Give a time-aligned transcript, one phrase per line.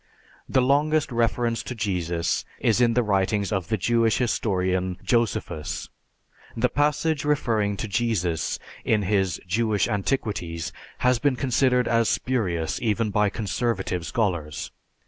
[0.49, 5.89] The longest reference to Jesus is in the writings of the Jewish historian, Josephus.
[6.57, 10.73] The passage referring to Jesus in his "Jewish Antiquities"
[11.05, 14.71] has been considered as spurious even by conservative scholars.